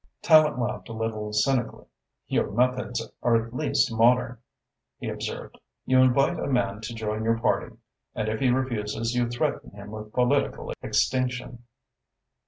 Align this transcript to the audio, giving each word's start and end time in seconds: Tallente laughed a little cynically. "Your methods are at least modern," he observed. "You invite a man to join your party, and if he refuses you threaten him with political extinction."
Tallente 0.23 0.57
laughed 0.57 0.89
a 0.89 0.93
little 0.93 1.31
cynically. 1.31 1.85
"Your 2.25 2.49
methods 2.51 3.07
are 3.21 3.35
at 3.45 3.53
least 3.53 3.93
modern," 3.95 4.39
he 4.97 5.07
observed. 5.09 5.59
"You 5.85 5.99
invite 6.01 6.39
a 6.39 6.47
man 6.47 6.81
to 6.81 6.95
join 6.95 7.23
your 7.23 7.37
party, 7.37 7.77
and 8.15 8.27
if 8.27 8.39
he 8.39 8.49
refuses 8.49 9.13
you 9.13 9.29
threaten 9.29 9.69
him 9.73 9.91
with 9.91 10.11
political 10.11 10.73
extinction." 10.81 11.65